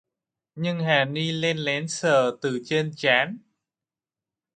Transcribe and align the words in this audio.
Nhưng 0.55 0.79
hà 0.79 1.05
ni 1.05 1.31
len 1.31 1.57
lén 1.57 1.87
sờ 1.87 2.37
từ 2.41 2.59
trên 2.65 2.91
trán 2.95 3.37